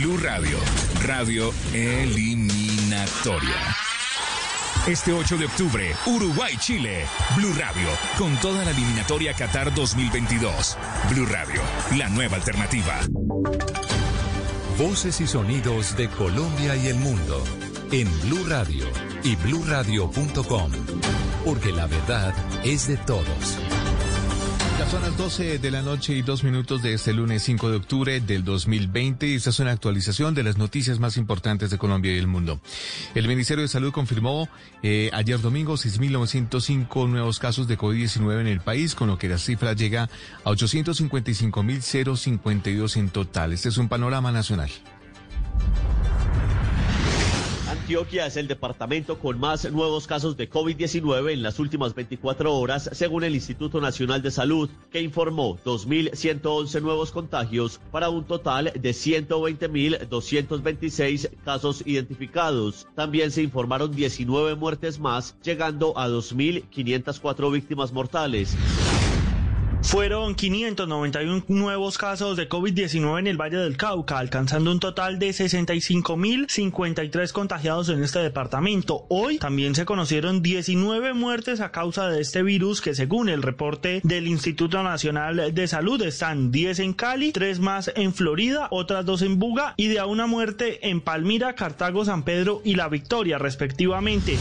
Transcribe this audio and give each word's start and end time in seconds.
Blue 0.00 0.16
Radio, 0.16 0.56
radio 1.06 1.52
eliminatoria. 1.74 3.54
Este 4.86 5.12
8 5.12 5.36
de 5.36 5.44
octubre, 5.44 5.94
Uruguay-Chile. 6.06 7.04
Blue 7.36 7.52
Radio, 7.58 7.86
con 8.16 8.34
toda 8.36 8.64
la 8.64 8.70
eliminatoria 8.70 9.34
Qatar 9.34 9.74
2022. 9.74 10.78
Blue 11.10 11.26
Radio, 11.26 11.60
la 11.98 12.08
nueva 12.08 12.36
alternativa. 12.36 12.98
Voces 14.78 15.20
y 15.20 15.26
sonidos 15.26 15.94
de 15.98 16.08
Colombia 16.08 16.76
y 16.76 16.86
el 16.86 16.96
mundo 16.96 17.44
en 17.92 18.08
Blue 18.22 18.46
Radio 18.48 18.86
y 19.22 19.36
bluradio.com, 19.36 20.72
porque 21.44 21.72
la 21.72 21.86
verdad 21.86 22.34
es 22.64 22.86
de 22.86 22.96
todos. 22.96 23.58
Ya 24.80 24.88
son 24.88 25.02
las 25.02 25.14
12 25.18 25.58
de 25.58 25.70
la 25.70 25.82
noche 25.82 26.14
y 26.14 26.22
dos 26.22 26.42
minutos 26.42 26.80
de 26.80 26.94
este 26.94 27.12
lunes 27.12 27.42
5 27.42 27.68
de 27.68 27.76
octubre 27.76 28.18
del 28.18 28.44
2020 28.44 29.26
y 29.26 29.34
esta 29.34 29.50
es 29.50 29.60
una 29.60 29.72
actualización 29.72 30.34
de 30.34 30.42
las 30.42 30.56
noticias 30.56 30.98
más 30.98 31.18
importantes 31.18 31.68
de 31.68 31.76
Colombia 31.76 32.14
y 32.14 32.18
el 32.18 32.26
mundo. 32.26 32.62
El 33.14 33.28
Ministerio 33.28 33.60
de 33.60 33.68
Salud 33.68 33.92
confirmó 33.92 34.48
eh, 34.82 35.10
ayer 35.12 35.38
domingo 35.38 35.74
6.905 35.74 37.10
nuevos 37.10 37.38
casos 37.38 37.68
de 37.68 37.76
COVID-19 37.76 38.40
en 38.40 38.46
el 38.46 38.62
país, 38.62 38.94
con 38.94 39.08
lo 39.08 39.18
que 39.18 39.28
la 39.28 39.36
cifra 39.36 39.74
llega 39.74 40.08
a 40.44 40.50
855.052 40.50 42.96
en 42.96 43.10
total. 43.10 43.52
Este 43.52 43.68
es 43.68 43.76
un 43.76 43.90
panorama 43.90 44.32
nacional. 44.32 44.70
Antioquia 47.90 48.26
es 48.26 48.36
el 48.36 48.46
departamento 48.46 49.18
con 49.18 49.40
más 49.40 49.68
nuevos 49.68 50.06
casos 50.06 50.36
de 50.36 50.48
COVID-19 50.48 51.32
en 51.32 51.42
las 51.42 51.58
últimas 51.58 51.92
24 51.92 52.54
horas, 52.54 52.88
según 52.92 53.24
el 53.24 53.34
Instituto 53.34 53.80
Nacional 53.80 54.22
de 54.22 54.30
Salud, 54.30 54.70
que 54.92 55.02
informó 55.02 55.58
2.111 55.64 56.82
nuevos 56.82 57.10
contagios 57.10 57.80
para 57.90 58.08
un 58.08 58.26
total 58.26 58.72
de 58.80 58.90
120.226 58.90 61.30
casos 61.44 61.82
identificados. 61.84 62.86
También 62.94 63.32
se 63.32 63.42
informaron 63.42 63.90
19 63.90 64.54
muertes 64.54 65.00
más, 65.00 65.34
llegando 65.42 65.98
a 65.98 66.08
2.504 66.08 67.50
víctimas 67.50 67.92
mortales. 67.92 68.56
Fueron 69.82 70.34
591 70.34 71.44
nuevos 71.48 71.98
casos 71.98 72.36
de 72.36 72.48
COVID-19 72.48 73.18
en 73.18 73.26
el 73.26 73.40
Valle 73.40 73.56
del 73.56 73.76
Cauca, 73.76 74.18
alcanzando 74.18 74.70
un 74.70 74.78
total 74.78 75.18
de 75.18 75.30
65.053 75.30 77.32
contagiados 77.32 77.88
en 77.88 78.04
este 78.04 78.20
departamento. 78.20 79.06
Hoy 79.08 79.38
también 79.38 79.74
se 79.74 79.86
conocieron 79.86 80.42
19 80.42 81.14
muertes 81.14 81.60
a 81.60 81.72
causa 81.72 82.08
de 82.08 82.20
este 82.20 82.42
virus 82.42 82.80
que 82.80 82.94
según 82.94 83.28
el 83.28 83.42
reporte 83.42 84.00
del 84.04 84.28
Instituto 84.28 84.82
Nacional 84.82 85.54
de 85.54 85.66
Salud 85.66 86.00
están 86.02 86.52
10 86.52 86.78
en 86.80 86.92
Cali, 86.92 87.32
3 87.32 87.60
más 87.60 87.90
en 87.96 88.14
Florida, 88.14 88.68
otras 88.70 89.04
2 89.06 89.22
en 89.22 89.38
Buga 89.38 89.74
y 89.76 89.88
de 89.88 89.98
a 89.98 90.06
una 90.06 90.26
muerte 90.26 90.88
en 90.88 91.00
Palmira, 91.00 91.54
Cartago, 91.54 92.04
San 92.04 92.22
Pedro 92.22 92.60
y 92.64 92.76
La 92.76 92.88
Victoria 92.88 93.38
respectivamente. 93.38 94.36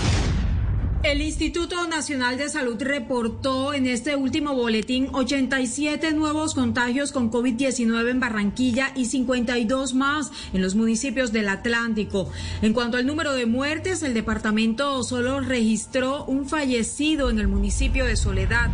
El 1.02 1.22
Instituto 1.22 1.88
Nacional 1.88 2.38
de 2.38 2.50
Salud 2.50 2.76
reportó 2.82 3.74
en 3.74 3.88
este 3.88 4.18
último 4.18 4.54
boletín 4.54 5.08
87 5.14 6.12
nuevos 6.12 6.54
contagios 6.54 7.14
con 7.14 7.32
COVID-19 7.32 8.10
en 8.10 8.20
Barranquilla 8.20 8.92
y 8.98 9.06
52 9.06 9.94
más 9.94 10.30
en 10.52 10.62
los 10.62 10.76
municipios 10.76 11.32
del 11.32 11.48
Atlántico. 11.48 12.30
En 12.62 12.74
cuanto 12.74 12.98
al 12.98 13.06
número 13.06 13.34
de 13.34 13.46
muertes, 13.46 14.04
el 14.04 14.14
departamento 14.14 15.02
solo 15.04 15.40
registró 15.40 16.26
un 16.26 16.50
fallecido 16.50 17.30
en 17.30 17.40
el 17.40 17.48
municipio 17.48 18.04
de 18.04 18.18
Soledad. 18.18 18.70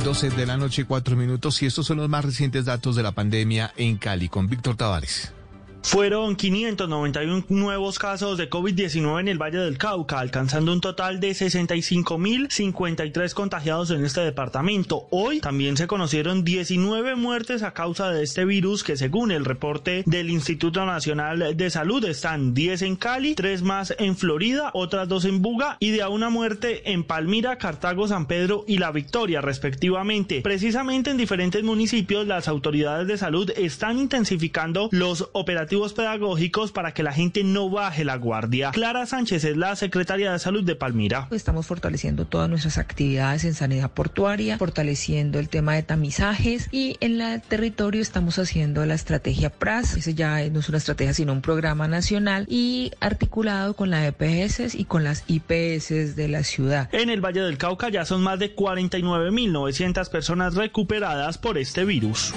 12 0.04 0.30
de 0.30 0.46
la 0.46 0.58
noche 0.58 0.84
y 0.84 0.86
4 0.86 1.16
minutos 1.16 1.62
y 1.62 1.66
estos 1.66 1.86
son 1.86 1.98
los 1.98 2.10
más 2.10 2.24
recientes 2.24 2.66
datos 2.66 2.96
de 2.96 3.04
la 3.04 3.12
pandemia 3.12 3.74
en 3.76 3.98
Cali 3.98 4.30
con 4.30 4.48
Víctor 4.48 4.78
Tavares. 4.78 5.34
Fueron 5.90 6.36
591 6.36 7.46
nuevos 7.50 7.98
casos 7.98 8.38
de 8.38 8.48
COVID-19 8.48 9.22
en 9.22 9.28
el 9.28 9.42
Valle 9.42 9.58
del 9.58 9.80
Cauca, 9.80 10.20
alcanzando 10.20 10.72
un 10.72 10.82
total 10.82 11.20
de 11.20 11.32
65.053 11.32 13.34
contagiados 13.34 13.90
en 13.90 14.06
este 14.06 14.22
departamento. 14.22 15.08
Hoy 15.10 15.40
también 15.40 15.78
se 15.78 15.88
conocieron 15.88 16.44
19 16.44 17.16
muertes 17.16 17.64
a 17.64 17.74
causa 17.74 18.12
de 18.12 18.22
este 18.22 18.46
virus 18.46 18.84
que 18.84 18.98
según 18.98 19.32
el 19.32 19.46
reporte 19.46 20.04
del 20.06 20.30
Instituto 20.30 20.86
Nacional 20.86 21.58
de 21.58 21.70
Salud 21.72 22.06
están 22.06 22.54
10 22.54 22.84
en 22.84 22.96
Cali, 22.96 23.34
3 23.34 23.64
más 23.64 23.96
en 23.98 24.16
Florida, 24.16 24.70
otras 24.76 25.08
2 25.08 25.26
en 25.26 25.42
Buga 25.42 25.78
y 25.80 25.90
de 25.90 26.04
a 26.04 26.10
una 26.10 26.30
muerte 26.30 26.92
en 26.92 27.04
Palmira, 27.04 27.58
Cartago, 27.58 28.08
San 28.08 28.28
Pedro 28.28 28.64
y 28.68 28.78
La 28.78 28.92
Victoria 28.92 29.42
respectivamente. 29.42 30.42
Precisamente 30.44 31.10
en 31.10 31.18
diferentes 31.18 31.64
municipios 31.64 32.28
las 32.28 32.48
autoridades 32.48 33.08
de 33.08 33.18
salud 33.18 33.52
están 33.58 33.98
intensificando 33.98 34.90
los 34.92 35.30
operativos 35.34 35.79
pedagógicos 35.88 36.72
para 36.72 36.94
que 36.94 37.04
la 37.04 37.14
gente 37.14 37.44
no 37.44 37.70
baje 37.70 38.04
la 38.04 38.18
guardia. 38.18 38.72
Clara 38.72 39.06
Sánchez 39.06 39.44
es 39.46 39.58
la 39.58 39.76
secretaria 39.76 40.32
de 40.32 40.40
salud 40.40 40.64
de 40.64 40.76
Palmira. 40.76 41.28
Estamos 41.32 41.66
fortaleciendo 41.66 42.26
todas 42.26 42.50
nuestras 42.50 42.78
actividades 42.78 43.46
en 43.46 43.54
sanidad 43.54 43.92
portuaria, 43.92 44.58
fortaleciendo 44.58 45.40
el 45.40 45.50
tema 45.50 45.76
de 45.76 45.84
tamizajes 45.84 46.68
y 46.72 46.98
en 47.00 47.22
el 47.22 47.42
territorio 47.42 48.02
estamos 48.02 48.40
haciendo 48.40 48.86
la 48.86 48.94
estrategia 48.94 49.50
PRAS, 49.50 49.96
ese 49.96 50.14
ya 50.14 50.48
no 50.50 50.60
es 50.60 50.70
una 50.70 50.78
estrategia 50.78 51.14
sino 51.14 51.34
un 51.34 51.42
programa 51.42 51.88
nacional 51.88 52.46
y 52.50 52.92
articulado 53.00 53.76
con 53.76 53.90
la 53.90 54.06
EPS 54.06 54.76
y 54.76 54.86
con 54.86 55.04
las 55.04 55.24
IPS 55.28 56.16
de 56.16 56.28
la 56.28 56.44
ciudad. 56.44 56.90
En 56.92 57.10
el 57.10 57.24
Valle 57.24 57.42
del 57.42 57.58
Cauca 57.58 57.90
ya 57.90 58.06
son 58.06 58.22
más 58.22 58.40
de 58.40 58.56
49.900 58.56 60.10
personas 60.10 60.56
recuperadas 60.56 61.38
por 61.38 61.58
este 61.58 61.86
virus. 61.86 62.34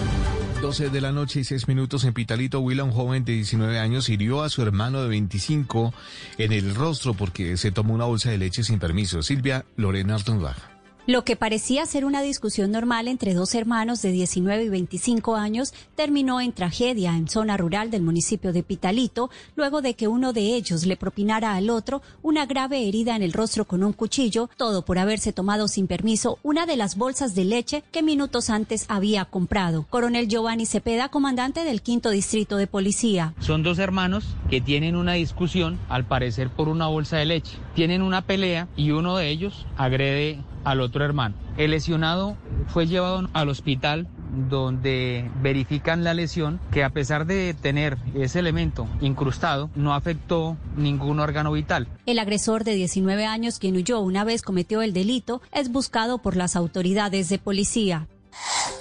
12 0.63 0.91
de 0.91 1.01
la 1.01 1.11
noche 1.11 1.41
y 1.41 1.45
6 1.45 1.67
minutos 1.67 2.05
en 2.05 2.15
Pitalito, 2.15 2.61
Huila, 2.61 2.85
un 2.85 2.93
joven 2.93 3.25
de 3.25 3.33
19 3.33 3.81
años, 3.81 4.09
hirió 4.09 4.43
a 4.43 4.49
su 4.49 4.63
hermano 4.63 5.03
de 5.03 5.09
25 5.09 5.93
en 6.39 6.53
el 6.53 6.77
rostro 6.77 7.15
porque 7.15 7.57
se 7.57 7.73
tomó 7.73 7.95
una 7.95 8.05
bolsa 8.05 8.31
de 8.31 8.39
leche 8.39 8.63
sin 8.63 8.79
permiso. 8.79 9.25
Silvia 9.25 9.65
Lorena 9.77 10.15
Artunbaja. 10.15 10.72
Lo 11.05 11.25
que 11.25 11.35
parecía 11.35 11.85
ser 11.85 12.05
una 12.05 12.23
discusión 12.23 12.71
normal 12.71 13.09
entre 13.09 13.35
dos 13.35 13.57
hermanos 13.57 14.03
de 14.03 14.13
19 14.13 14.63
y 14.63 14.69
25 14.69 15.35
años 15.35 15.75
terminó 15.97 16.41
en 16.41 16.53
tragedia 16.53 17.17
en 17.17 17.27
zona 17.27 17.57
rural 17.57 17.91
del 17.91 18.03
municipio 18.03 18.53
de 18.53 18.63
Pitalito, 18.63 19.29
luego 19.57 19.83
de 19.83 19.95
que 19.95 20.07
uno 20.07 20.33
de 20.33 20.55
ellos 20.55 20.87
le 20.87 20.97
propinara 20.97 21.57
al 21.57 21.71
otro 21.71 22.03
una 22.23 22.47
grave 22.47 22.87
herida 22.87 23.17
en 23.17 23.25
el 23.25 23.33
rostro 23.33 23.65
con 23.65 23.83
un 23.83 23.93
cuchillo, 23.93 24.49
todo 24.57 24.85
por 24.85 24.97
haberse 25.01 25.33
tomado 25.33 25.67
sin 25.67 25.89
permiso 25.89 26.39
una 26.45 26.67
de 26.67 26.77
las 26.77 26.97
bolsas 26.97 27.35
de 27.35 27.47
leche 27.47 27.83
que 27.91 28.05
minutos 28.05 28.49
antes 28.49 28.85
había 28.87 29.25
comprado. 29.25 29.87
Coronel 29.91 30.29
Giovanni 30.29 30.67
Cepeda, 30.67 31.09
comandante 31.09 31.65
del 31.65 31.83
quinto 31.83 32.11
distrito 32.11 32.59
de 32.59 32.69
policía. 32.69 33.35
Son 33.41 33.65
dos 33.65 33.81
hermanos 33.81 34.37
que 34.49 34.61
tienen 34.61 34.95
una 34.95 35.15
discusión, 35.15 35.81
al 35.89 36.07
parecer 36.07 36.49
por 36.49 36.69
una 36.69 36.87
bolsa 36.87 37.17
de 37.17 37.27
leche. 37.27 37.59
Tienen 37.75 38.03
una 38.03 38.23
pelea 38.23 38.69
y 38.77 38.93
uno 38.93 39.17
de 39.17 39.31
ellos 39.31 39.67
agrede 39.77 40.39
al 40.65 40.81
otro 40.81 41.05
hermano. 41.05 41.35
El 41.57 41.73
lesionado 41.73 42.37
fue 42.69 42.87
llevado 42.87 43.29
al 43.33 43.49
hospital 43.49 44.09
donde 44.49 45.31
verifican 45.43 46.05
la 46.05 46.15
lesión 46.15 46.59
que 46.73 46.85
a 46.85 46.91
pesar 46.91 47.27
de 47.27 47.55
tener 47.55 47.99
ese 48.15 48.39
elemento 48.39 48.89
incrustado 49.01 49.71
no 49.75 49.95
afectó 49.95 50.57
ningún 50.77 51.21
órgano 51.21 51.53
vital. 51.53 51.87
El 52.07 52.19
agresor 52.19 52.65
de 52.65 52.75
19 52.75 53.27
años, 53.27 53.59
quien 53.59 53.77
huyó 53.77 54.01
una 54.01 54.25
vez 54.25 54.43
cometió 54.43 54.83
el 54.83 54.93
delito, 54.93 55.43
es 55.53 55.71
buscado 55.71 56.19
por 56.19 56.37
las 56.37 56.57
autoridades 56.57 57.29
de 57.29 57.39
policía. 57.39 58.09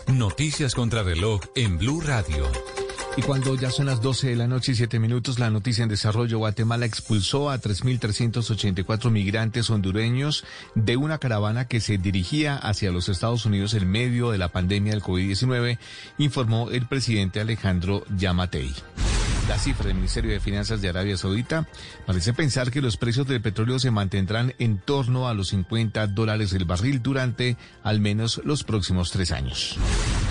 Noticias 0.08 0.74
contra 0.74 1.04
reloj 1.04 1.42
en 1.56 1.78
Blue 1.78 2.02
Radio. 2.02 2.46
Y 3.18 3.24
cuando 3.24 3.56
ya 3.56 3.70
son 3.70 3.88
las 3.88 4.02
12 4.02 4.30
de 4.30 4.36
la 4.38 4.48
noche 4.48 4.72
y 4.72 4.76
7 4.76 4.98
minutos, 4.98 5.38
la 5.38 5.50
noticia 5.50 5.84
en 5.84 5.90
desarrollo, 5.90 6.38
Guatemala 6.38 6.86
expulsó 6.86 7.50
a 7.50 7.60
3.384 7.60 9.12
migrantes 9.12 9.70
hondureños 9.70 10.46
de 10.76 10.96
una 10.96 11.18
caravana 11.18 11.68
que 11.68 11.82
se 11.82 11.98
dirigía 11.98 12.56
hacia 12.56 12.92
los 12.92 13.10
Estados 13.10 13.46
Unidos 13.46 13.74
en 13.74 13.92
medio 13.92 14.32
de 14.32 14.38
la 14.38 14.48
pandemia 14.48 14.94
del 14.94 15.04
COVID-19, 15.04 15.78
informó 16.20 16.70
el 16.70 16.88
presidente 16.88 17.42
Alejandro 17.42 18.06
Yamatei. 18.18 18.74
La 19.52 19.60
cifra 19.60 19.88
del 19.88 19.96
Ministerio 19.96 20.32
de 20.32 20.40
Finanzas 20.40 20.82
de 20.82 20.88
Arabia 20.88 21.18
Saudita 21.18 21.68
parece 22.06 22.32
pensar 22.32 22.72
que 22.72 22.82
los 22.82 22.96
precios 22.96 23.28
del 23.28 23.42
petróleo 23.42 23.80
se 23.80 23.92
mantendrán 23.92 24.54
en 24.60 24.78
torno 24.78 25.28
a 25.28 25.34
los 25.34 25.50
50 25.50 26.08
dólares 26.08 26.54
el 26.54 26.64
barril 26.64 27.02
durante 27.02 27.58
al 27.84 28.00
menos 28.00 28.40
los 28.46 28.64
próximos 28.64 29.12
tres 29.12 29.34
años. 29.34 29.78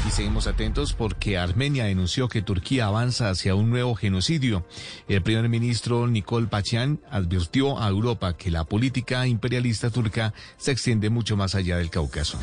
Y 0.08 0.10
seguimos 0.10 0.46
atentos 0.46 0.94
porque 0.94 1.36
Armenia 1.36 1.84
denunció 1.84 2.28
que 2.30 2.40
Turquía 2.40 2.86
avanza 2.86 3.28
hacia 3.28 3.54
un 3.54 3.68
nuevo 3.68 3.94
genocidio. 3.94 4.66
El 5.06 5.20
primer 5.20 5.50
ministro 5.50 6.06
Nicole 6.06 6.46
Pachian 6.46 6.98
advirtió 7.10 7.78
a 7.78 7.88
Europa 7.90 8.38
que 8.38 8.50
la 8.50 8.64
política 8.64 9.26
imperialista 9.26 9.90
turca 9.90 10.32
se 10.56 10.72
extiende 10.72 11.10
mucho 11.10 11.36
más 11.36 11.54
allá 11.54 11.76
del 11.76 11.90
Cáucaso. 11.90 12.38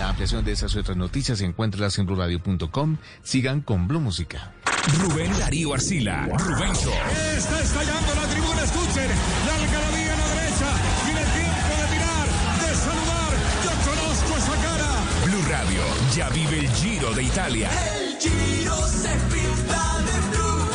La 0.00 0.08
ampliación 0.08 0.44
de 0.44 0.50
esas 0.50 0.74
otras 0.74 0.96
noticias 0.96 1.40
encuéntralas 1.42 1.96
en 1.96 2.06
bluradio.com. 2.06 2.96
Sigan 3.22 3.60
con 3.60 3.86
Blue 3.86 4.00
Música. 4.00 4.52
Rubén 4.96 5.36
Darío 5.38 5.74
Arcila, 5.74 6.26
Rubencho. 6.38 6.92
Está 7.36 7.60
estallando 7.60 8.14
la 8.14 8.26
tribuna, 8.28 8.62
escuchen. 8.62 9.08
La 9.46 9.54
algarabía 9.54 10.12
en 10.12 10.18
la 10.18 10.28
derecha. 10.28 10.68
Tiene 11.04 11.20
tiempo 11.20 11.72
de 11.78 11.86
mirar, 11.94 12.26
de 12.62 12.74
saludar. 12.74 13.32
Yo 13.64 13.70
conozco 13.90 14.36
esa 14.36 14.56
cara. 14.62 14.90
Blue 15.24 15.44
Radio 15.48 15.82
ya 16.14 16.28
vive 16.30 16.60
el 16.60 16.70
Giro 16.70 17.12
de 17.12 17.22
Italia. 17.22 17.70
El 17.96 18.18
Giro 18.18 18.76
se 18.88 19.10
pinta 19.32 19.98
de 20.08 20.16
blue. 20.30 20.68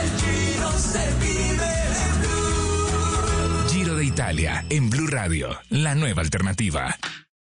El 0.00 0.08
Giro 0.20 0.72
se 0.78 1.04
vive 1.20 1.72
de 1.94 2.06
blue. 2.20 3.68
Giro 3.70 3.94
de 3.96 4.04
Italia 4.04 4.64
en 4.68 4.90
Blue 4.90 5.06
Radio, 5.06 5.58
la 5.70 5.94
nueva 5.94 6.22
alternativa. 6.22 6.96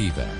alternativa. 0.00 0.39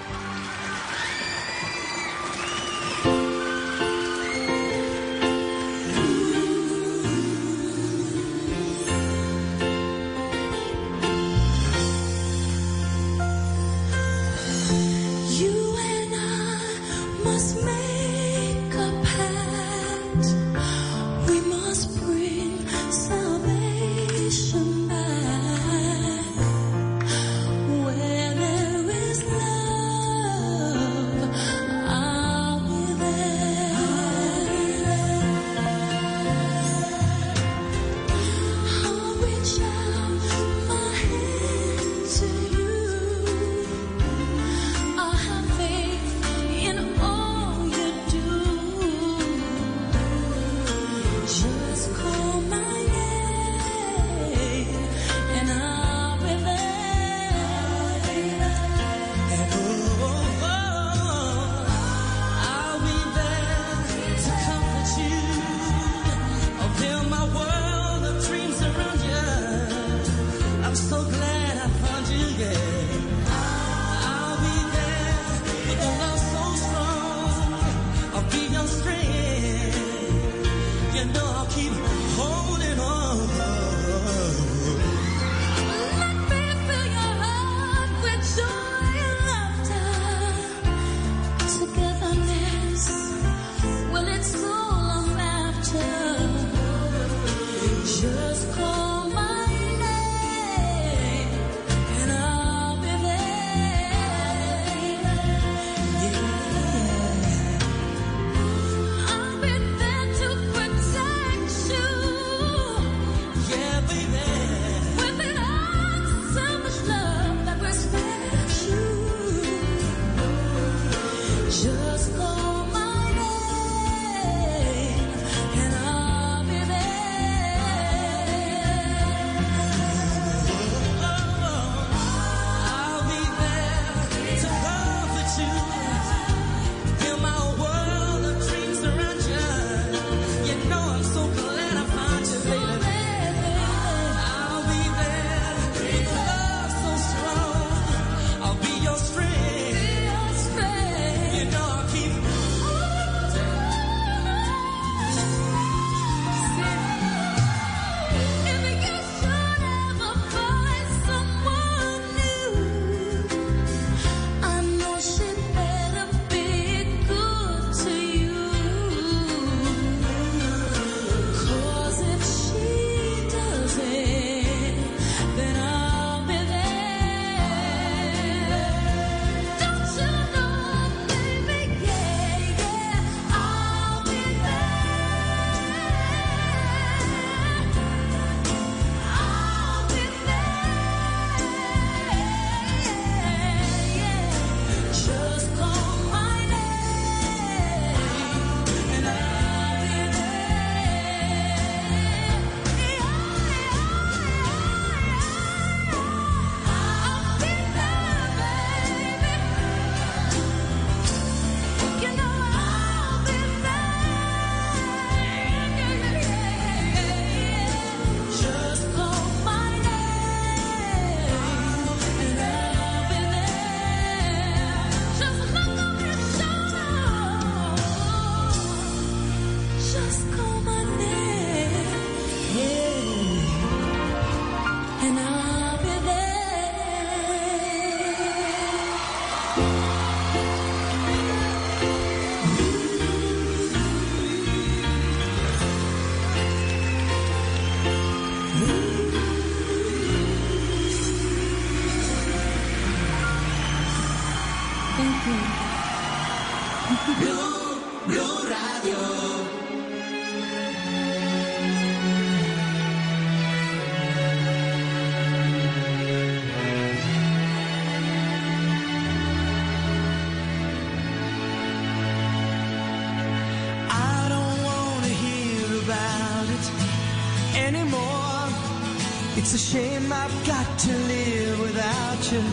got 280.45 280.79
to 280.79 280.93
live 281.11 281.59
without 281.59 282.31
you 282.31 282.43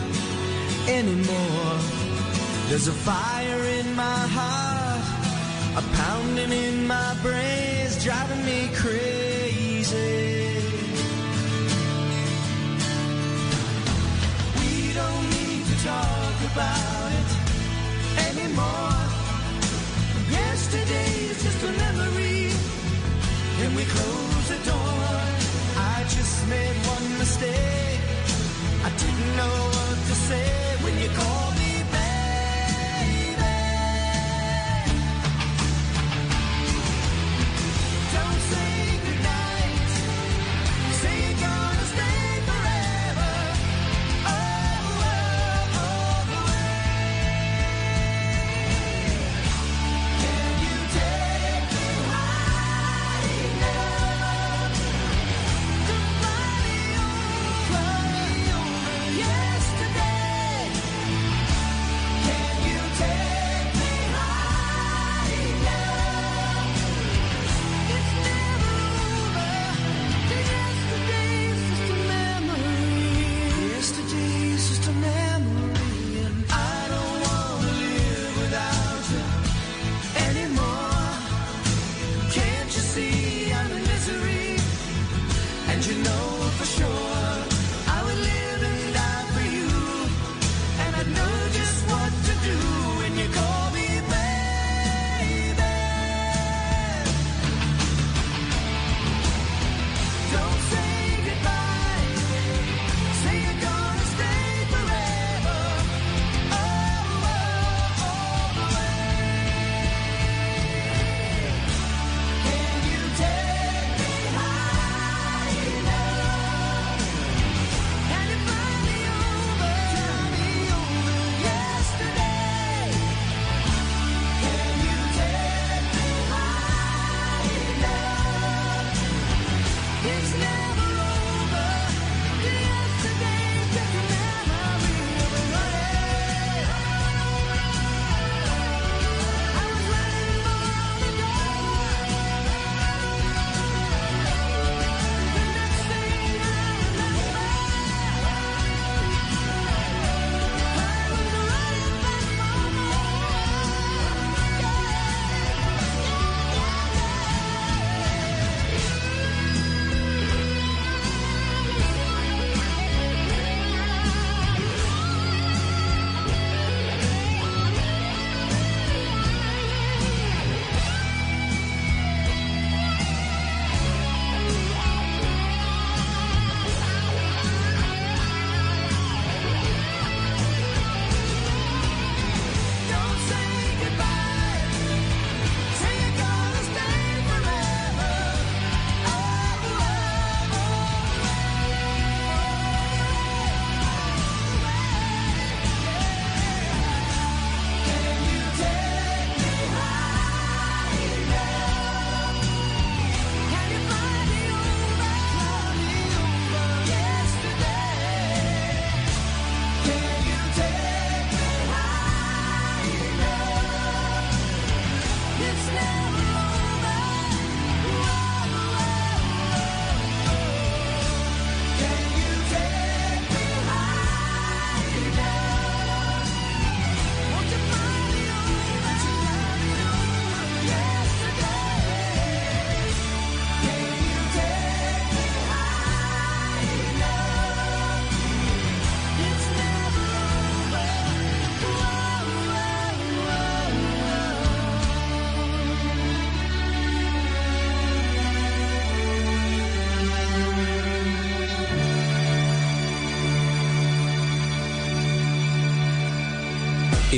anymore. 0.87 1.77
There's 2.67 2.87
a 2.87 2.93
fire. 2.93 3.38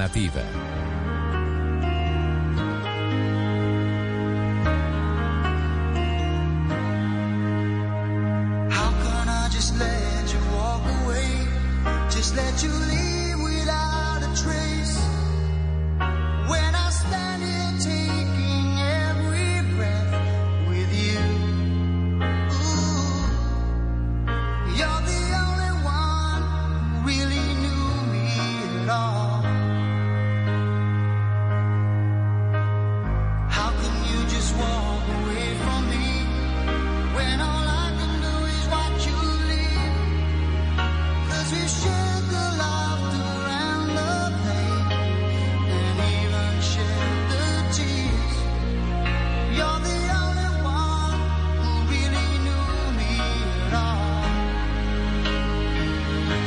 alternativa. 0.00 0.59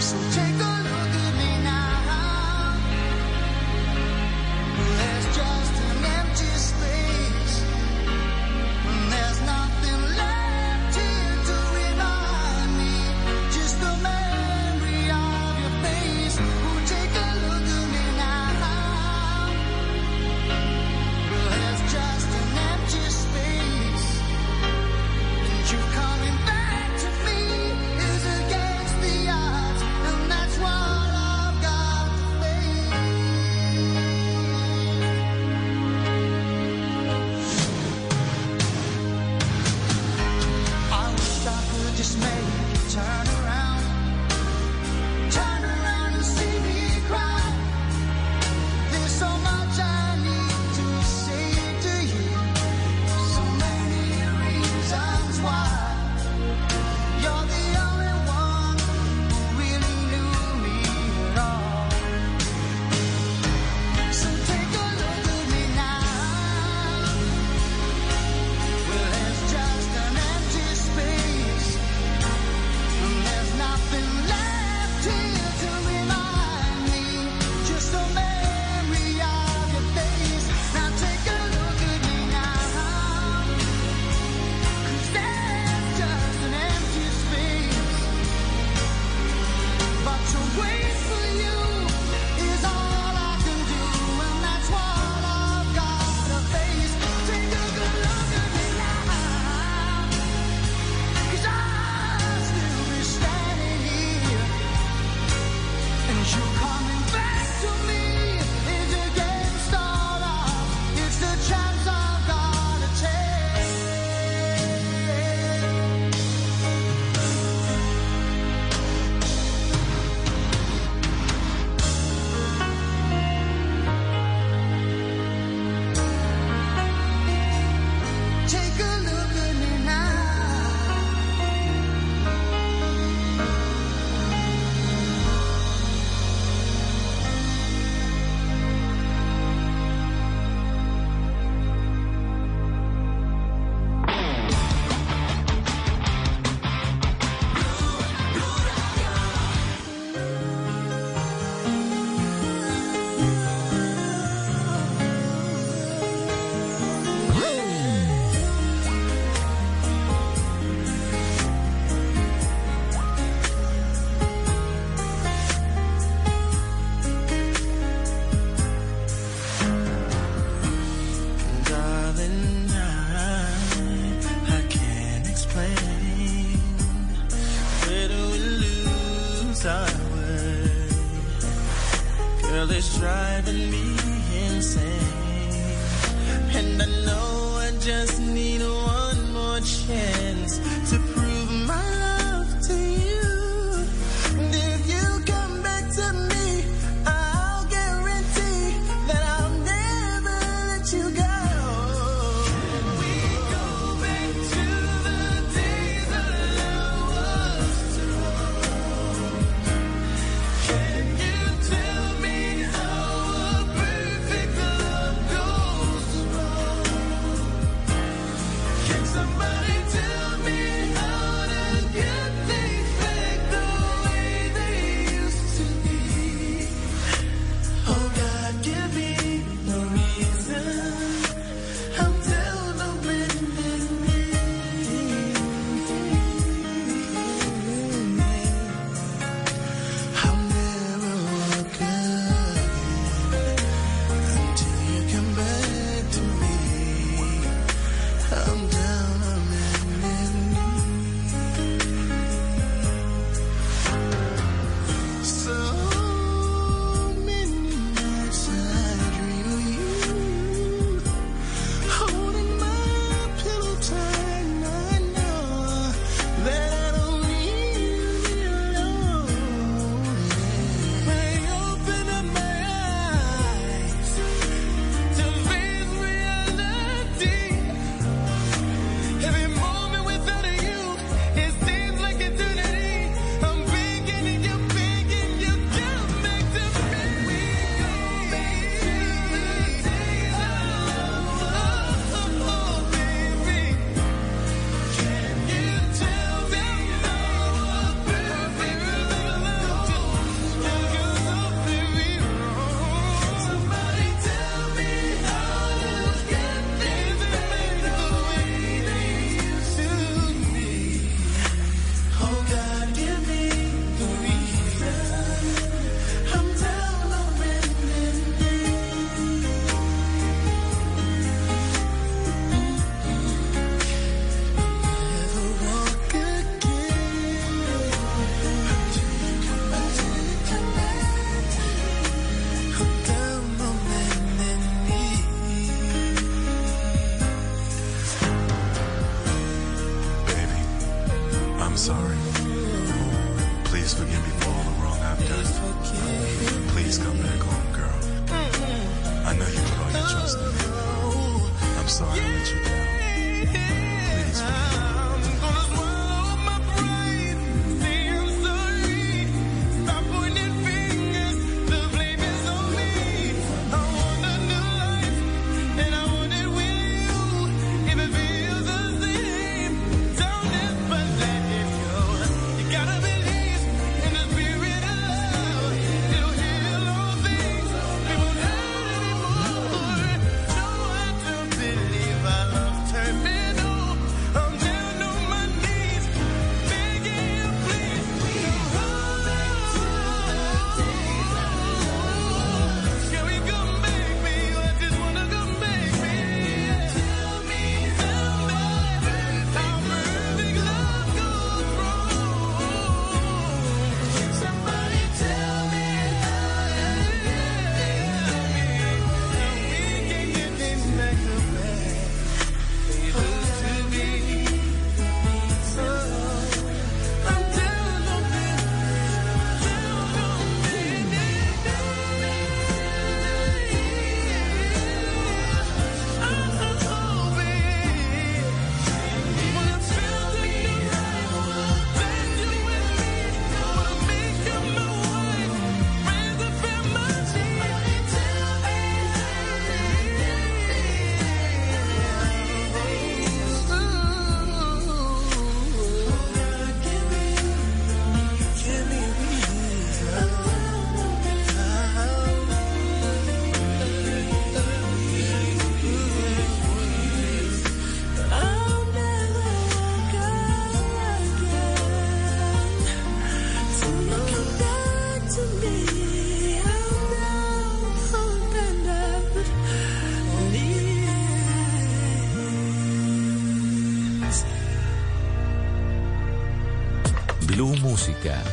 So 0.03 0.17
take 0.31 0.59
a 0.59 0.82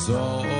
So. 0.00 0.59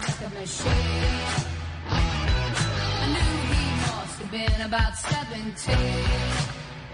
out 0.00 0.18
the 0.20 0.28
machine. 0.40 0.70
I 1.86 3.06
knew 3.12 3.32
he 3.52 3.64
must 3.80 4.16
have 4.20 4.30
been 4.30 4.60
about 4.66 4.96
17. 4.96 5.76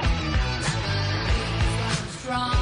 He 0.00 0.28
was 1.78 2.10
strong. 2.18 2.55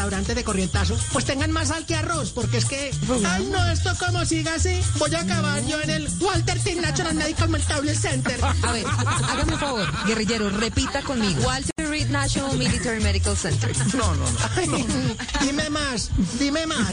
Aleros 0.00 0.26
de 0.26 0.44
corrientazo 0.44 0.96
pues 1.12 1.24
tengan 1.24 1.50
más 1.50 1.68
sal 1.68 1.84
que 1.86 1.94
arroz, 1.94 2.30
porque 2.30 2.58
es 2.58 2.64
que, 2.64 2.90
ay 3.26 3.48
no, 3.50 3.64
esto 3.70 3.92
como 3.98 4.24
siga 4.24 4.54
así, 4.54 4.80
voy 4.98 5.14
a 5.14 5.20
acabar 5.20 5.64
yo 5.66 5.80
en 5.80 5.90
el 5.90 6.08
Walter 6.20 6.58
T. 6.62 6.74
National 6.76 7.14
Medical 7.14 7.48
Mental 7.48 7.96
Center. 7.96 8.40
A 8.42 8.72
ver, 8.72 8.84
hágame 8.86 9.52
un 9.54 9.58
favor, 9.58 10.06
guerrillero, 10.06 10.50
repita 10.50 11.02
conmigo. 11.02 11.42
Walter 11.42 11.79
National 12.10 12.56
Military 12.56 13.00
Medical 13.00 13.36
Center. 13.36 13.70
No, 13.94 14.14
no, 14.14 14.24
no. 14.30 14.38
Ay, 14.56 14.86
dime 15.42 15.68
más, 15.68 16.10
dime 16.38 16.66
más. 16.66 16.92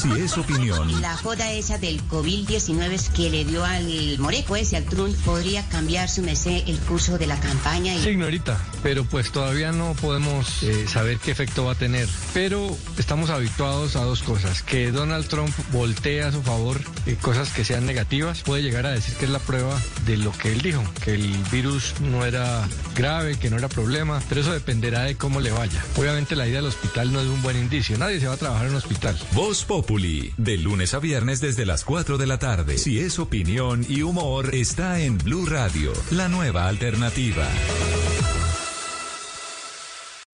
Si 0.00 0.10
es 0.20 0.36
opinión, 0.36 1.00
La 1.00 1.16
joda 1.16 1.50
esa 1.50 1.78
del 1.78 2.06
COVID-19 2.08 2.92
es 2.92 3.08
que 3.08 3.30
le 3.30 3.44
dio 3.44 3.64
al 3.64 4.18
moreco 4.18 4.54
ese, 4.54 4.76
al 4.76 4.84
Trump, 4.84 5.16
podría 5.24 5.66
cambiar 5.68 6.08
su 6.08 6.22
merced 6.22 6.62
el 6.66 6.78
curso 6.80 7.18
de 7.18 7.26
la 7.26 7.40
campaña 7.40 7.94
y... 7.94 8.02
Señorita, 8.02 8.60
pero 8.82 9.04
pues 9.04 9.32
todavía 9.32 9.72
no 9.72 9.94
podemos 9.94 10.62
eh, 10.62 10.86
saber 10.88 11.18
qué 11.18 11.30
efecto 11.30 11.64
va 11.64 11.72
a 11.72 11.74
tener. 11.74 12.08
Pero 12.34 12.76
estamos 12.98 13.30
habituados 13.30 13.96
a 13.96 14.02
dos 14.02 14.22
cosas. 14.22 14.62
Que 14.62 14.92
Donald 14.92 15.26
Trump 15.28 15.54
voltee 15.72 16.22
a 16.22 16.32
su 16.32 16.42
favor 16.42 16.80
eh, 17.06 17.16
cosas 17.20 17.50
que 17.50 17.64
sean 17.64 17.86
negativas. 17.86 18.42
Puede 18.42 18.62
llegar 18.62 18.86
a 18.86 18.90
decir 18.90 19.14
que 19.16 19.24
es 19.24 19.30
la 19.30 19.38
prueba 19.38 19.80
de 20.04 20.16
lo 20.16 20.32
que 20.32 20.52
él 20.52 20.60
dijo, 20.60 20.82
que 21.04 21.14
el 21.14 21.36
virus 21.50 21.94
no 22.00 22.24
era 22.24 22.68
grave, 22.94 23.38
que 23.38 23.50
no 23.50 23.56
era 23.56 23.65
problema. 23.68 24.22
Pero 24.28 24.40
eso 24.40 24.52
dependerá 24.52 25.02
de 25.02 25.16
cómo 25.16 25.40
le 25.40 25.50
vaya. 25.50 25.82
Obviamente 25.96 26.36
la 26.36 26.46
ida 26.46 26.58
al 26.58 26.66
hospital 26.66 27.12
no 27.12 27.20
es 27.20 27.26
un 27.26 27.42
buen 27.42 27.56
indicio. 27.56 27.98
Nadie 27.98 28.20
se 28.20 28.26
va 28.26 28.34
a 28.34 28.38
trabajar 28.38 28.66
en 28.66 28.72
un 28.72 28.78
hospital. 28.78 29.18
Voz 29.32 29.64
Populi, 29.64 30.32
de 30.36 30.58
lunes 30.58 30.94
a 30.94 30.98
viernes 30.98 31.40
desde 31.40 31.66
las 31.66 31.84
4 31.84 32.18
de 32.18 32.26
la 32.26 32.38
tarde. 32.38 32.78
Si 32.78 32.98
es 32.98 33.18
opinión 33.18 33.84
y 33.88 34.02
humor, 34.02 34.54
está 34.54 35.00
en 35.00 35.18
Blue 35.18 35.46
Radio, 35.46 35.92
la 36.10 36.28
nueva 36.28 36.68
alternativa. 36.68 37.46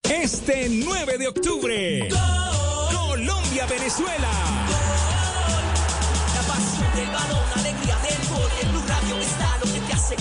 Este 0.03 0.69
9 0.71 1.19
de 1.19 1.29
octubre, 1.29 2.09
Colombia-Venezuela. 2.93 4.31
La 6.35 6.43
pasión 6.43 6.95
del 6.95 7.07
balón, 7.07 7.51
la 7.55 7.61
alegría 7.61 7.97
del 7.97 8.29
gol. 8.29 8.51
En 8.63 8.71
Blue 8.71 8.85
Radio 8.87 9.19
está 9.19 9.59
lo 9.59 9.73
que 9.73 9.81
te 9.81 9.93
hace 9.93 10.17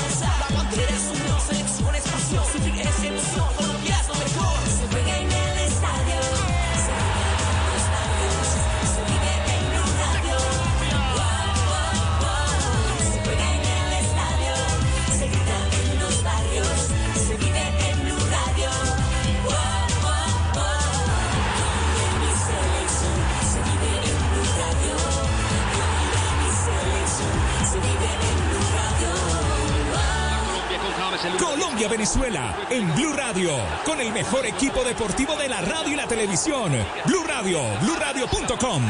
Colombia-Venezuela 31.91 32.55
en 32.69 32.95
Blue 32.95 33.13
Radio, 33.13 33.51
con 33.85 33.99
el 33.99 34.13
mejor 34.13 34.45
equipo 34.45 34.81
deportivo 34.83 35.35
de 35.35 35.49
la 35.49 35.59
radio 35.59 35.91
y 35.91 35.95
la 35.97 36.07
televisión. 36.07 36.71
Blue 37.05 37.23
Radio, 37.27 37.59
BlueRadio.com. 37.81 38.81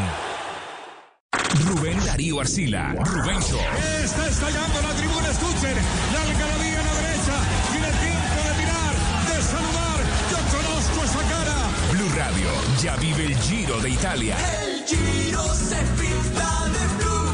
Rubén 1.66 1.98
Darío 2.06 2.40
Arcila, 2.40 2.94
Rubencho. 2.94 3.58
Está 4.04 4.28
estallando 4.28 4.82
la 4.84 4.94
tribuna, 4.94 5.30
escuchen. 5.30 5.76
La 6.14 6.22
algarabía 6.22 6.80
a 6.80 6.84
la 6.84 6.94
derecha. 6.94 7.34
Tiene 7.72 7.88
tiempo 7.88 8.40
de 8.46 8.54
mirar, 8.62 8.94
de 9.28 9.42
saludar. 9.42 10.00
Yo 10.30 10.38
conozco 10.58 11.04
esa 11.04 11.24
cara. 11.28 11.58
Blue 11.92 12.12
Radio 12.16 12.50
ya 12.84 12.96
vive 12.98 13.26
el 13.26 13.38
Giro 13.38 13.80
de 13.80 13.90
Italia. 13.90 14.36
El 14.62 14.86
Giro 14.86 15.44
se 15.56 15.78
pinta 15.98 16.66
de 16.66 16.84
blue. 17.00 17.34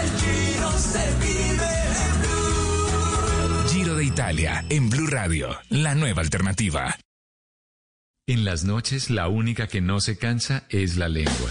El 0.00 0.08
Giro 0.20 0.70
se 0.78 1.04
vive 1.18 1.73
Italia 4.04 4.62
en 4.68 4.90
Blue 4.90 5.06
Radio, 5.06 5.56
la 5.70 5.94
nueva 5.94 6.20
alternativa. 6.20 6.98
En 8.28 8.44
las 8.44 8.64
noches 8.64 9.08
la 9.08 9.28
única 9.28 9.66
que 9.66 9.80
no 9.80 9.98
se 10.00 10.18
cansa 10.18 10.64
es 10.68 10.98
la 10.98 11.08
lengua. 11.08 11.50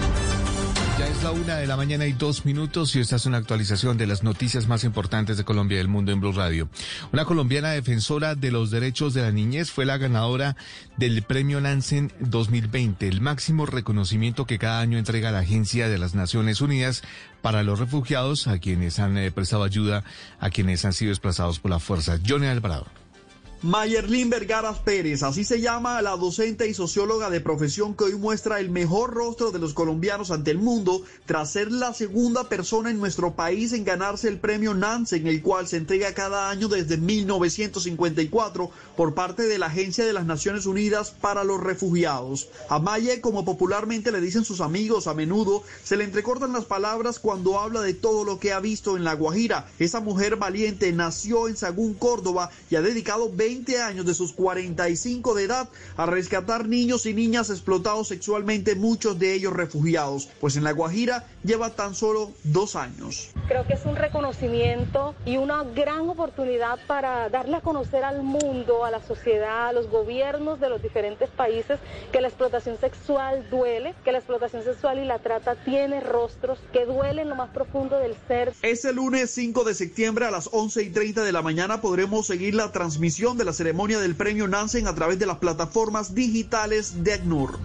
Ya 1.01 1.07
es 1.07 1.23
la 1.23 1.31
una 1.31 1.55
de 1.55 1.65
la 1.65 1.77
mañana 1.77 2.05
y 2.05 2.13
dos 2.13 2.45
minutos 2.45 2.95
y 2.95 2.99
esta 2.99 3.15
es 3.15 3.25
una 3.25 3.37
actualización 3.37 3.97
de 3.97 4.05
las 4.05 4.21
noticias 4.21 4.67
más 4.67 4.83
importantes 4.83 5.35
de 5.35 5.43
Colombia 5.43 5.73
y 5.73 5.77
del 5.79 5.87
mundo 5.87 6.11
en 6.11 6.19
Blue 6.19 6.31
Radio. 6.31 6.69
Una 7.11 7.25
colombiana 7.25 7.71
defensora 7.71 8.35
de 8.35 8.51
los 8.51 8.69
derechos 8.69 9.15
de 9.15 9.23
la 9.23 9.31
niñez 9.31 9.71
fue 9.71 9.85
la 9.85 9.97
ganadora 9.97 10.55
del 10.97 11.23
Premio 11.23 11.59
Nansen 11.59 12.13
2020, 12.19 13.07
el 13.07 13.19
máximo 13.19 13.65
reconocimiento 13.65 14.45
que 14.45 14.59
cada 14.59 14.79
año 14.79 14.99
entrega 14.99 15.31
la 15.31 15.39
Agencia 15.39 15.89
de 15.89 15.97
las 15.97 16.13
Naciones 16.13 16.61
Unidas 16.61 17.01
para 17.41 17.63
los 17.63 17.79
refugiados, 17.79 18.45
a 18.45 18.59
quienes 18.59 18.99
han 18.99 19.17
eh, 19.17 19.31
prestado 19.31 19.63
ayuda, 19.63 20.03
a 20.39 20.51
quienes 20.51 20.85
han 20.85 20.93
sido 20.93 21.09
desplazados 21.09 21.57
por 21.57 21.71
la 21.71 21.79
fuerza. 21.79 22.19
Johnny 22.23 22.45
Alvarado. 22.45 23.00
Mayerlin 23.63 24.31
Vergaras 24.31 24.79
Pérez, 24.79 25.21
así 25.21 25.43
se 25.43 25.61
llama 25.61 26.01
la 26.01 26.17
docente 26.17 26.67
y 26.67 26.73
socióloga 26.73 27.29
de 27.29 27.41
profesión 27.41 27.93
que 27.93 28.05
hoy 28.05 28.15
muestra 28.15 28.59
el 28.59 28.71
mejor 28.71 29.13
rostro 29.13 29.51
de 29.51 29.59
los 29.59 29.75
colombianos 29.75 30.31
ante 30.31 30.49
el 30.49 30.57
mundo 30.57 31.03
tras 31.27 31.51
ser 31.51 31.71
la 31.71 31.93
segunda 31.93 32.49
persona 32.49 32.89
en 32.89 32.97
nuestro 32.97 33.35
país 33.35 33.73
en 33.73 33.83
ganarse 33.83 34.29
el 34.29 34.39
premio 34.39 34.73
Nansen, 34.73 35.27
el 35.27 35.43
cual 35.43 35.67
se 35.67 35.77
entrega 35.77 36.15
cada 36.15 36.49
año 36.49 36.69
desde 36.69 36.97
1954 36.97 38.71
por 38.97 39.13
parte 39.13 39.43
de 39.43 39.59
la 39.59 39.67
Agencia 39.67 40.05
de 40.05 40.13
las 40.13 40.25
Naciones 40.25 40.65
Unidas 40.65 41.11
para 41.11 41.43
los 41.43 41.61
Refugiados. 41.61 42.47
A 42.67 42.79
Maye, 42.79 43.21
como 43.21 43.45
popularmente 43.45 44.11
le 44.11 44.21
dicen 44.21 44.43
sus 44.43 44.59
amigos 44.59 45.05
a 45.05 45.13
menudo, 45.13 45.61
se 45.83 45.97
le 45.97 46.05
entrecortan 46.05 46.51
las 46.51 46.65
palabras 46.65 47.19
cuando 47.19 47.59
habla 47.59 47.81
de 47.81 47.93
todo 47.93 48.23
lo 48.23 48.39
que 48.39 48.53
ha 48.53 48.59
visto 48.59 48.97
en 48.97 49.03
La 49.03 49.13
Guajira. 49.13 49.67
Esa 49.77 49.99
mujer 49.99 50.37
valiente 50.37 50.91
nació 50.93 51.47
en 51.47 51.57
Sagún, 51.57 51.93
Córdoba 51.93 52.49
y 52.71 52.75
ha 52.75 52.81
dedicado 52.81 53.31
20 53.31 53.50
años 53.81 54.05
de 54.05 54.13
sus 54.13 54.33
45 54.33 55.35
de 55.35 55.43
edad 55.43 55.69
a 55.97 56.05
rescatar 56.05 56.67
niños 56.67 57.05
y 57.05 57.13
niñas 57.13 57.49
explotados 57.49 58.07
sexualmente, 58.07 58.75
muchos 58.75 59.19
de 59.19 59.33
ellos 59.33 59.53
refugiados, 59.53 60.29
pues 60.39 60.55
en 60.55 60.63
La 60.63 60.71
Guajira 60.71 61.25
lleva 61.43 61.71
tan 61.71 61.93
solo 61.93 62.31
dos 62.43 62.75
años. 62.75 63.29
Creo 63.47 63.65
que 63.67 63.73
es 63.73 63.85
un 63.85 63.95
reconocimiento 63.95 65.15
y 65.25 65.37
una 65.37 65.63
gran 65.63 66.09
oportunidad 66.09 66.79
para 66.87 67.29
darle 67.29 67.57
a 67.57 67.61
conocer 67.61 68.03
al 68.03 68.23
mundo, 68.23 68.85
a 68.85 68.91
la 68.91 69.05
sociedad, 69.05 69.67
a 69.69 69.73
los 69.73 69.89
gobiernos 69.89 70.59
de 70.59 70.69
los 70.69 70.81
diferentes 70.81 71.29
países 71.29 71.79
que 72.11 72.21
la 72.21 72.29
explotación 72.29 72.77
sexual 72.79 73.47
duele, 73.49 73.93
que 74.03 74.11
la 74.11 74.19
explotación 74.19 74.63
sexual 74.63 74.99
y 74.99 75.05
la 75.05 75.19
trata 75.19 75.55
tiene 75.63 75.99
rostros 75.99 76.59
que 76.71 76.85
duelen 76.85 77.29
lo 77.29 77.35
más 77.35 77.49
profundo 77.49 77.97
del 77.99 78.15
ser. 78.27 78.53
Este 78.61 78.93
lunes 78.93 79.31
5 79.31 79.63
de 79.63 79.73
septiembre 79.73 80.25
a 80.25 80.31
las 80.31 80.49
11 80.51 80.83
y 80.83 80.89
30 80.89 81.23
de 81.23 81.31
la 81.31 81.41
mañana 81.41 81.81
podremos 81.81 82.27
seguir 82.27 82.55
la 82.55 82.71
transmisión 82.71 83.37
de 83.37 83.40
la 83.45 83.53
ceremonia 83.53 83.99
del 83.99 84.15
premio 84.15 84.47
Nansen 84.47 84.87
a 84.87 84.95
través 84.95 85.19
de 85.19 85.25
las 85.25 85.37
plataformas 85.37 86.15
digitales 86.15 87.03
de 87.03 87.13
ACNUR. 87.13 87.59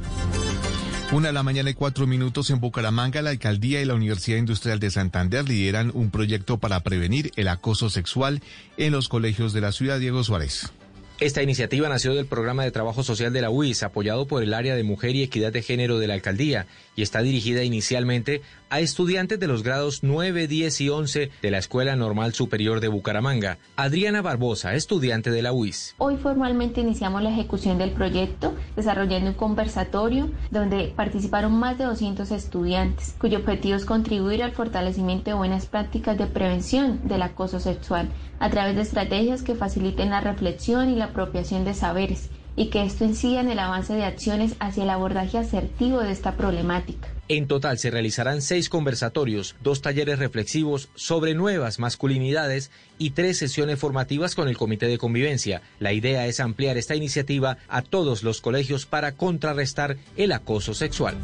Una 1.13 1.29
de 1.29 1.33
la 1.33 1.45
mañana 1.45 1.71
y 1.71 1.75
cuatro 1.75 2.09
minutos 2.09 2.51
en 2.51 2.59
Bucaramanga, 2.59 3.23
la 3.23 3.31
alcaldía 3.31 3.81
y 3.81 3.85
la 3.85 3.95
Universidad 3.95 4.39
Industrial 4.39 4.81
de 4.81 4.91
Santander 4.91 5.49
lideran 5.49 5.93
un 5.95 6.11
proyecto 6.11 6.59
para 6.59 6.81
prevenir 6.81 7.31
el 7.37 7.47
acoso 7.47 7.91
sexual 7.91 8.43
en 8.77 8.91
los 8.93 9.09
colegios 9.09 9.53
de 9.53 9.61
la 9.61 9.71
ciudad. 9.71 10.01
Diego 10.01 10.25
Suárez. 10.25 10.73
Esta 11.19 11.43
iniciativa 11.43 11.89
nació 11.89 12.15
del 12.15 12.27
programa 12.27 12.63
de 12.63 12.71
trabajo 12.71 13.03
social 13.03 13.33
de 13.33 13.41
la 13.41 13.49
UIS, 13.49 13.85
apoyado 13.85 14.27
por 14.27 14.43
el 14.43 14.53
área 14.53 14.77
de 14.77 14.83
mujer 14.83 15.17
y 15.17 15.23
equidad 15.23 15.51
de 15.51 15.63
género 15.63 15.99
de 15.99 16.09
la 16.09 16.13
alcaldía, 16.13 16.67
y 16.95 17.01
está 17.01 17.23
dirigida 17.23 17.63
inicialmente 17.63 18.43
a 18.69 18.81
estudiantes 18.81 19.39
de 19.39 19.47
los 19.47 19.63
grados 19.63 20.03
9, 20.03 20.49
10 20.49 20.81
y 20.81 20.89
11 20.89 21.31
de 21.41 21.51
la 21.51 21.59
Escuela 21.59 21.97
Normal 21.97 22.35
Superior 22.35 22.81
de 22.81 22.89
Bucaramanga. 22.89 23.59
Adriana 23.77 24.23
Barbosa, 24.23 24.75
estudiante 24.75 25.31
de 25.31 25.43
la 25.43 25.53
UIS. 25.53 25.95
Hoy 25.99 26.17
formalmente 26.17 26.81
iniciamos 26.81 27.23
la 27.23 27.31
ejecución 27.31 27.79
del 27.79 27.93
proyecto, 27.93 28.55
desarrollando 28.75 29.31
un 29.31 29.37
conversatorio 29.37 30.31
donde 30.51 30.93
participaron 30.97 31.55
más 31.55 31.79
de 31.79 31.85
200 31.85 32.31
estudiantes, 32.31 33.15
cuyo 33.19 33.39
objetivo 33.39 33.77
es 33.77 33.85
contribuir 33.85 34.43
al 34.43 34.53
fortalecimiento 34.53 35.31
de 35.31 35.37
buenas 35.37 35.67
prácticas 35.67 36.19
de 36.19 36.27
prevención 36.27 37.07
del 37.07 37.23
acoso 37.23 37.61
sexual 37.61 38.09
a 38.39 38.51
través 38.51 38.77
de 38.77 38.83
estrategias 38.83 39.43
que 39.43 39.55
faciliten 39.55 40.11
la 40.11 40.21
reflexión 40.21 40.91
y 40.91 40.97
la 40.97 41.07
apropiación 41.07 41.65
de 41.65 41.75
saberes 41.75 42.31
y 42.57 42.71
que 42.71 42.83
esto 42.83 43.05
incida 43.05 43.41
en 43.41 43.51
el 43.51 43.59
avance 43.59 43.93
de 43.95 44.05
acciones 44.05 44.57
hacia 44.59 44.83
el 44.83 44.91
abordaje 44.91 45.39
asertivo 45.39 46.01
de 46.01 46.11
esta 46.11 46.37
problemática. 46.37 47.09
En 47.29 47.49
total 47.49 47.79
se 47.79 47.91
realizarán 47.91 48.41
seis 48.41 48.69
conversatorios, 48.69 49.57
dos 49.63 49.83
talleres 49.83 50.19
reflexivos 50.19 50.89
sobre 50.95 51.35
nuevas 51.35 51.79
masculinidades 51.79 52.71
y 52.99 53.11
tres 53.11 53.37
sesiones 53.37 53.79
formativas 53.79 54.35
con 54.35 54.49
el 54.49 54.57
Comité 54.57 54.87
de 54.87 54.99
Convivencia. 54.99 55.61
La 55.81 55.93
idea 55.93 56.27
es 56.27 56.41
ampliar 56.41 56.77
esta 56.77 56.95
iniciativa 56.95 57.59
a 57.69 57.83
todos 57.83 58.23
los 58.23 58.41
colegios 58.41 58.87
para 58.87 59.13
contrarrestar 59.13 59.97
el 60.17 60.33
acoso 60.33 60.73
sexual. 60.73 61.17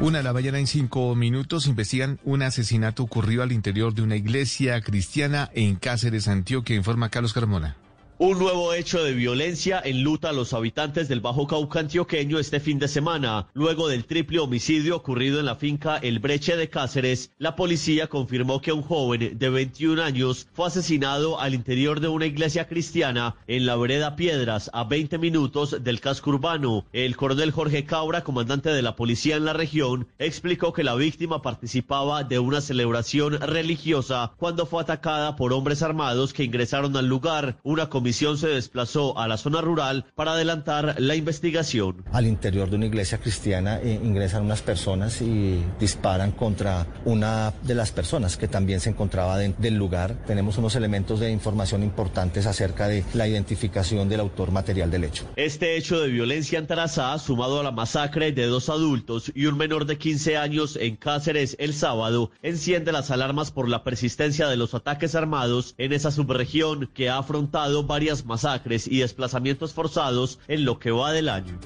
Una 0.00 0.18
de 0.18 0.24
la 0.24 0.32
mañana 0.32 0.58
en 0.58 0.66
cinco 0.66 1.14
minutos 1.14 1.66
investigan 1.66 2.18
un 2.24 2.40
asesinato 2.40 3.02
ocurrido 3.02 3.42
al 3.42 3.52
interior 3.52 3.92
de 3.92 4.00
una 4.00 4.16
iglesia 4.16 4.80
cristiana 4.80 5.50
en 5.52 5.76
Cáceres, 5.76 6.26
Antioquia, 6.26 6.74
informa 6.74 7.10
Carlos 7.10 7.34
Carmona. 7.34 7.76
Un 8.22 8.38
nuevo 8.38 8.74
hecho 8.74 9.02
de 9.02 9.14
violencia 9.14 9.80
enluta 9.82 10.28
a 10.28 10.32
los 10.34 10.52
habitantes 10.52 11.08
del 11.08 11.22
Bajo 11.22 11.46
Cauca 11.46 11.80
antioqueño 11.80 12.38
este 12.38 12.60
fin 12.60 12.78
de 12.78 12.86
semana. 12.86 13.48
Luego 13.54 13.88
del 13.88 14.04
triple 14.04 14.40
homicidio 14.40 14.94
ocurrido 14.94 15.40
en 15.40 15.46
la 15.46 15.56
finca 15.56 15.96
El 15.96 16.18
Breche 16.18 16.54
de 16.54 16.68
Cáceres, 16.68 17.32
la 17.38 17.56
policía 17.56 18.08
confirmó 18.08 18.60
que 18.60 18.74
un 18.74 18.82
joven 18.82 19.38
de 19.38 19.48
21 19.48 20.02
años 20.02 20.48
fue 20.52 20.66
asesinado 20.66 21.40
al 21.40 21.54
interior 21.54 22.00
de 22.00 22.08
una 22.08 22.26
iglesia 22.26 22.68
cristiana 22.68 23.36
en 23.46 23.64
la 23.64 23.76
vereda 23.76 24.16
Piedras, 24.16 24.70
a 24.74 24.84
20 24.84 25.16
minutos 25.16 25.82
del 25.82 26.00
casco 26.00 26.28
urbano. 26.28 26.84
El 26.92 27.16
coronel 27.16 27.52
Jorge 27.52 27.86
Cabra, 27.86 28.22
comandante 28.22 28.68
de 28.68 28.82
la 28.82 28.96
policía 28.96 29.36
en 29.36 29.46
la 29.46 29.54
región, 29.54 30.08
explicó 30.18 30.74
que 30.74 30.84
la 30.84 30.94
víctima 30.94 31.40
participaba 31.40 32.22
de 32.22 32.38
una 32.38 32.60
celebración 32.60 33.40
religiosa 33.40 34.34
cuando 34.36 34.66
fue 34.66 34.82
atacada 34.82 35.36
por 35.36 35.54
hombres 35.54 35.80
armados 35.80 36.34
que 36.34 36.44
ingresaron 36.44 36.94
al 36.98 37.06
lugar. 37.06 37.56
Una 37.62 37.88
se 38.12 38.48
desplazó 38.48 39.18
a 39.18 39.28
la 39.28 39.36
zona 39.36 39.60
rural 39.60 40.04
para 40.14 40.32
adelantar 40.32 40.96
la 40.98 41.14
investigación. 41.14 42.04
Al 42.12 42.26
interior 42.26 42.68
de 42.70 42.76
una 42.76 42.86
iglesia 42.86 43.18
cristiana 43.18 43.80
eh, 43.80 44.00
ingresan 44.02 44.44
unas 44.44 44.62
personas 44.62 45.20
y 45.22 45.62
disparan 45.78 46.32
contra 46.32 46.86
una 47.04 47.52
de 47.62 47.74
las 47.74 47.92
personas 47.92 48.36
que 48.36 48.48
también 48.48 48.80
se 48.80 48.90
encontraba 48.90 49.38
de, 49.38 49.54
del 49.58 49.76
lugar. 49.76 50.16
Tenemos 50.26 50.58
unos 50.58 50.76
elementos 50.76 51.20
de 51.20 51.30
información 51.30 51.82
importantes 51.82 52.46
acerca 52.46 52.88
de 52.88 53.04
la 53.14 53.26
identificación 53.26 54.08
del 54.08 54.20
autor 54.20 54.50
material 54.50 54.90
del 54.90 55.04
hecho. 55.04 55.28
Este 55.36 55.76
hecho 55.76 56.00
de 56.00 56.08
violencia 56.08 56.58
en 56.58 56.66
Tarazá, 56.66 57.18
sumado 57.18 57.60
a 57.60 57.62
la 57.62 57.70
masacre 57.70 58.32
de 58.32 58.46
dos 58.46 58.68
adultos 58.68 59.32
y 59.34 59.46
un 59.46 59.56
menor 59.56 59.86
de 59.86 59.98
15 59.98 60.36
años 60.36 60.76
en 60.80 60.96
Cáceres 60.96 61.56
el 61.58 61.74
sábado, 61.74 62.30
enciende 62.42 62.92
las 62.92 63.10
alarmas 63.10 63.50
por 63.50 63.68
la 63.68 63.84
persistencia 63.84 64.48
de 64.48 64.56
los 64.56 64.74
ataques 64.74 65.14
armados 65.14 65.74
en 65.78 65.92
esa 65.92 66.10
subregión 66.10 66.90
que 66.94 67.08
ha 67.08 67.18
afrontado 67.18 67.86
varias 68.00 68.24
masacres 68.24 68.88
y 68.88 69.00
desplazamientos 69.00 69.74
forzados 69.74 70.38
en 70.48 70.64
lo 70.64 70.78
que 70.78 70.90
va 70.90 71.12
del 71.12 71.28
año. 71.28 71.60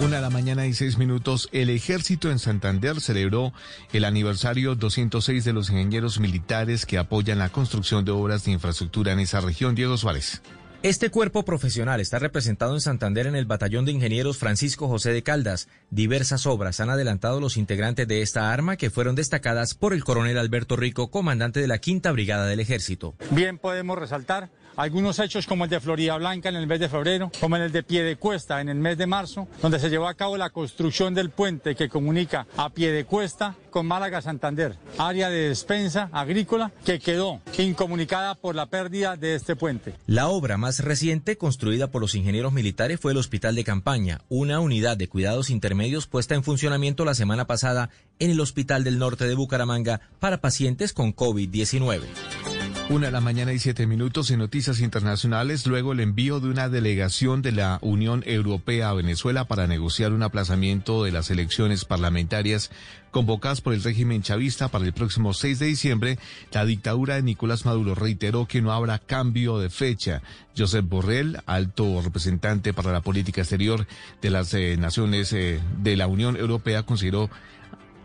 Una 0.00 0.16
de 0.16 0.22
la 0.22 0.30
mañana 0.30 0.66
y 0.66 0.72
seis 0.72 0.96
minutos, 0.96 1.50
el 1.52 1.68
ejército 1.68 2.30
en 2.30 2.38
Santander 2.38 3.02
celebró 3.02 3.52
el 3.92 4.06
aniversario 4.06 4.76
206 4.76 5.44
de 5.44 5.52
los 5.52 5.68
ingenieros 5.68 6.20
militares 6.20 6.86
que 6.86 6.96
apoyan 6.96 7.38
la 7.38 7.50
construcción 7.50 8.02
de 8.06 8.12
obras 8.12 8.46
de 8.46 8.52
infraestructura 8.52 9.12
en 9.12 9.20
esa 9.20 9.42
región. 9.42 9.74
Diego 9.74 9.98
Suárez. 9.98 10.40
Este 10.82 11.10
cuerpo 11.10 11.44
profesional 11.44 12.00
está 12.00 12.18
representado 12.18 12.72
en 12.72 12.80
Santander 12.80 13.26
en 13.26 13.36
el 13.36 13.44
Batallón 13.44 13.84
de 13.84 13.92
Ingenieros 13.92 14.38
Francisco 14.38 14.88
José 14.88 15.12
de 15.12 15.22
Caldas. 15.22 15.68
Diversas 15.90 16.46
obras 16.46 16.80
han 16.80 16.88
adelantado 16.88 17.38
los 17.38 17.58
integrantes 17.58 18.08
de 18.08 18.22
esta 18.22 18.50
arma 18.54 18.78
que 18.78 18.88
fueron 18.88 19.14
destacadas 19.14 19.74
por 19.74 19.92
el 19.92 20.02
coronel 20.02 20.38
Alberto 20.38 20.76
Rico, 20.76 21.10
comandante 21.10 21.60
de 21.60 21.68
la 21.68 21.76
Quinta 21.76 22.10
Brigada 22.12 22.46
del 22.46 22.60
Ejército. 22.60 23.14
Bien 23.30 23.58
podemos 23.58 23.98
resaltar 23.98 24.50
algunos 24.80 25.18
hechos 25.18 25.46
como 25.46 25.64
el 25.64 25.70
de 25.70 25.78
Florida 25.78 26.16
Blanca 26.16 26.48
en 26.48 26.56
el 26.56 26.66
mes 26.66 26.80
de 26.80 26.88
febrero, 26.88 27.30
como 27.38 27.56
en 27.56 27.62
el 27.62 27.70
de 27.72 27.82
Piedecuesta 27.82 28.62
en 28.62 28.70
el 28.70 28.78
mes 28.78 28.96
de 28.96 29.06
marzo, 29.06 29.46
donde 29.60 29.78
se 29.78 29.90
llevó 29.90 30.08
a 30.08 30.14
cabo 30.14 30.38
la 30.38 30.48
construcción 30.48 31.14
del 31.14 31.28
puente 31.28 31.74
que 31.74 31.90
comunica 31.90 32.46
a 32.56 32.70
Piedecuesta 32.70 33.54
con 33.68 33.86
Málaga 33.86 34.22
Santander, 34.22 34.76
área 34.96 35.28
de 35.28 35.50
despensa 35.50 36.08
agrícola 36.12 36.72
que 36.84 36.98
quedó 36.98 37.40
incomunicada 37.58 38.34
por 38.34 38.54
la 38.54 38.66
pérdida 38.66 39.16
de 39.16 39.34
este 39.34 39.54
puente. 39.54 39.94
La 40.06 40.28
obra 40.28 40.56
más 40.56 40.80
reciente, 40.80 41.36
construida 41.36 41.90
por 41.90 42.00
los 42.00 42.14
ingenieros 42.14 42.54
militares, 42.54 42.98
fue 42.98 43.12
el 43.12 43.18
Hospital 43.18 43.54
de 43.56 43.64
Campaña, 43.64 44.22
una 44.30 44.60
unidad 44.60 44.96
de 44.96 45.08
cuidados 45.08 45.50
intermedios 45.50 46.06
puesta 46.06 46.34
en 46.34 46.42
funcionamiento 46.42 47.04
la 47.04 47.14
semana 47.14 47.46
pasada 47.46 47.90
en 48.18 48.30
el 48.30 48.40
Hospital 48.40 48.82
del 48.82 48.98
Norte 48.98 49.26
de 49.26 49.34
Bucaramanga 49.34 50.00
para 50.20 50.40
pacientes 50.40 50.94
con 50.94 51.14
COVID-19. 51.14 52.59
Una 52.90 53.06
de 53.06 53.12
la 53.12 53.20
mañana 53.20 53.52
y 53.52 53.60
siete 53.60 53.86
minutos 53.86 54.32
en 54.32 54.40
noticias 54.40 54.80
internacionales, 54.80 55.64
luego 55.64 55.92
el 55.92 56.00
envío 56.00 56.40
de 56.40 56.48
una 56.48 56.68
delegación 56.68 57.40
de 57.40 57.52
la 57.52 57.78
Unión 57.82 58.24
Europea 58.26 58.88
a 58.88 58.94
Venezuela 58.94 59.44
para 59.44 59.68
negociar 59.68 60.12
un 60.12 60.24
aplazamiento 60.24 61.04
de 61.04 61.12
las 61.12 61.30
elecciones 61.30 61.84
parlamentarias 61.84 62.72
convocadas 63.12 63.60
por 63.60 63.74
el 63.74 63.84
régimen 63.84 64.22
chavista 64.22 64.66
para 64.66 64.84
el 64.84 64.92
próximo 64.92 65.34
6 65.34 65.60
de 65.60 65.66
diciembre, 65.66 66.18
la 66.50 66.64
dictadura 66.64 67.14
de 67.14 67.22
Nicolás 67.22 67.64
Maduro 67.64 67.94
reiteró 67.94 68.46
que 68.46 68.60
no 68.60 68.72
habrá 68.72 68.98
cambio 68.98 69.60
de 69.60 69.70
fecha. 69.70 70.20
Josep 70.58 70.84
Borrell, 70.84 71.38
alto 71.46 72.02
representante 72.02 72.72
para 72.72 72.90
la 72.90 73.02
política 73.02 73.42
exterior 73.42 73.86
de 74.20 74.30
las 74.30 74.52
eh, 74.52 74.76
naciones 74.76 75.32
eh, 75.32 75.60
de 75.80 75.96
la 75.96 76.08
Unión 76.08 76.36
Europea, 76.36 76.82
consideró 76.82 77.30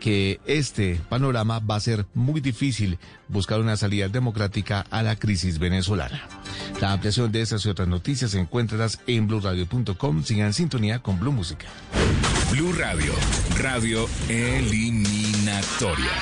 que 0.00 0.40
este 0.46 1.00
panorama 1.08 1.58
va 1.58 1.76
a 1.76 1.80
ser 1.80 2.06
muy 2.14 2.40
difícil 2.40 2.98
buscar 3.28 3.60
una 3.60 3.76
salida 3.76 4.08
democrática 4.08 4.86
a 4.90 5.02
la 5.02 5.16
crisis 5.16 5.58
venezolana. 5.58 6.28
La 6.80 6.92
ampliación 6.92 7.32
de 7.32 7.42
estas 7.42 7.64
y 7.64 7.68
otras 7.68 7.88
noticias 7.88 8.34
encuentradas 8.34 9.00
en 9.06 9.26
blueradio.com. 9.26 10.22
Sigan 10.22 10.48
en 10.48 10.52
sintonía 10.52 11.00
con 11.00 11.18
Blue 11.18 11.32
Música. 11.32 11.66
Blue 12.50 12.72
Radio, 12.72 13.12
radio 13.58 14.08
eliminatoria. 14.28 16.12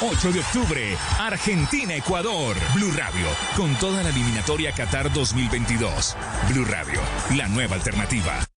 8 0.00 0.32
de 0.32 0.40
octubre, 0.40 0.96
Argentina-Ecuador. 1.18 2.56
Blue 2.74 2.92
Radio, 2.92 3.26
con 3.56 3.74
toda 3.76 4.02
la 4.02 4.10
eliminatoria 4.10 4.72
Qatar 4.72 5.12
2022. 5.12 6.16
Blue 6.50 6.64
Radio, 6.64 7.00
la 7.36 7.48
nueva 7.48 7.74
alternativa. 7.74 8.57